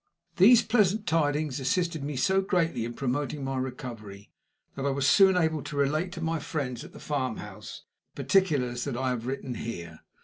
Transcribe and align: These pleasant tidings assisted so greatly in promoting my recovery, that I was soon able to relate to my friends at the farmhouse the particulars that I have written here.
These 0.37 0.63
pleasant 0.63 1.05
tidings 1.05 1.59
assisted 1.59 2.17
so 2.19 2.41
greatly 2.41 2.85
in 2.85 2.95
promoting 2.95 3.43
my 3.43 3.55
recovery, 3.57 4.31
that 4.73 4.83
I 4.83 4.89
was 4.89 5.07
soon 5.07 5.37
able 5.37 5.61
to 5.61 5.77
relate 5.77 6.11
to 6.13 6.21
my 6.21 6.39
friends 6.39 6.83
at 6.83 6.93
the 6.93 6.99
farmhouse 6.99 7.83
the 8.15 8.23
particulars 8.23 8.83
that 8.85 8.97
I 8.97 9.09
have 9.11 9.27
written 9.27 9.53
here. 9.53 9.99